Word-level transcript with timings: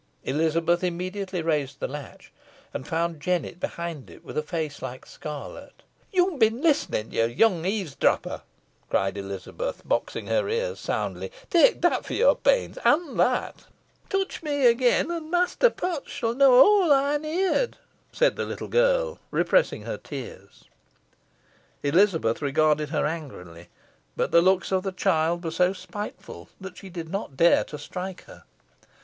Elizabeth 0.23 0.83
immediately 0.83 1.43
raised 1.43 1.79
the 1.79 1.87
latch, 1.87 2.31
and 2.73 2.87
found 2.87 3.21
Jennet 3.21 3.59
behind 3.59 4.09
it, 4.09 4.25
with 4.25 4.35
a 4.35 4.41
face 4.41 4.81
like 4.81 5.05
scarlet. 5.05 5.83
"Yo'n 6.11 6.39
been 6.39 6.59
listenin, 6.59 7.11
ye 7.11 7.23
young 7.25 7.67
eavesdropper," 7.67 8.41
cried 8.89 9.15
Elizabeth, 9.15 9.83
boxing 9.85 10.25
her 10.25 10.49
ears 10.49 10.79
soundly; 10.79 11.31
"take 11.51 11.83
that 11.83 12.03
fo' 12.03 12.15
your 12.15 12.35
pains 12.35 12.79
an 12.83 13.15
that." 13.17 13.67
"Touch 14.09 14.41
me 14.41 14.65
again, 14.65 15.11
an 15.11 15.29
Mester 15.29 15.69
Potts 15.69 16.09
shan 16.09 16.39
knoa 16.39 16.61
aw 16.63 17.11
ey'n 17.13 17.23
heer'd," 17.23 17.77
said 18.11 18.35
the 18.37 18.45
little 18.47 18.69
girl, 18.69 19.19
repressing 19.29 19.83
her 19.83 19.97
tears. 19.97 20.63
Elizabeth 21.83 22.41
regarded 22.41 22.89
her 22.89 23.05
angrily; 23.05 23.67
but 24.17 24.31
the 24.31 24.41
looks 24.41 24.71
of 24.71 24.81
the 24.81 24.91
child 24.91 25.43
were 25.43 25.51
so 25.51 25.73
spiteful, 25.73 26.49
that 26.59 26.75
she 26.75 26.89
did 26.89 27.09
not 27.09 27.37
dare 27.37 27.63
to 27.63 27.77
strike 27.77 28.23
her. 28.23 28.45